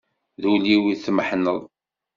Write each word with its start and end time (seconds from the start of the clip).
D 0.41 0.43
ul-iw 0.53 0.83
i 0.87 0.95
tmeḥneḍ. 0.97 1.61